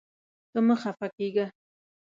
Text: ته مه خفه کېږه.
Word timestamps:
ته 0.51 0.59
مه 0.67 0.75
خفه 0.81 1.07
کېږه. 1.17 1.45